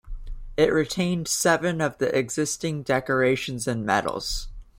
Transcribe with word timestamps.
It 0.57 0.73
retained 0.73 1.27
seven 1.27 1.79
of 1.79 1.99
the 1.99 2.07
existing 2.17 2.81
decorations 2.81 3.67
and 3.67 3.85
medals. 3.85 4.47